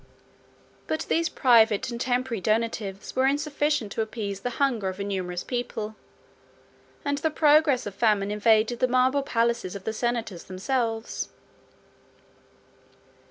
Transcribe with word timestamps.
75 0.87 0.87
But 0.87 1.05
these 1.09 1.29
private 1.29 1.89
and 1.91 2.01
temporary 2.01 2.41
donatives 2.41 3.15
were 3.15 3.27
insufficient 3.27 3.91
to 3.91 4.01
appease 4.01 4.39
the 4.39 4.49
hunger 4.57 4.89
of 4.89 4.99
a 4.99 5.03
numerous 5.03 5.43
people; 5.43 5.95
and 7.05 7.19
the 7.19 7.29
progress 7.29 7.85
of 7.85 7.93
famine 7.93 8.31
invaded 8.31 8.79
the 8.79 8.87
marble 8.87 9.21
palaces 9.21 9.75
of 9.75 9.83
the 9.83 9.93
senators 9.93 10.45
themselves. 10.45 11.29